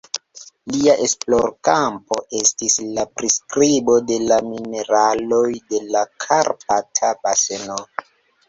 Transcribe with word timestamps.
Lia 0.75 0.93
esplorkampo 1.07 2.17
estis 2.39 2.77
la 2.95 3.05
priskribo 3.19 3.99
de 4.09 4.19
la 4.33 4.41
mineraloj 4.49 5.45
de 5.75 5.83
la 5.97 6.03
Karpata 6.27 7.13
baseno. 7.29 7.79